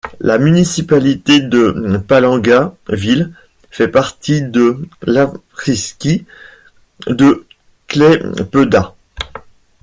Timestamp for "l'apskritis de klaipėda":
5.03-8.95